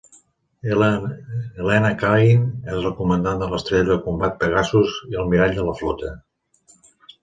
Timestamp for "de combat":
3.93-4.37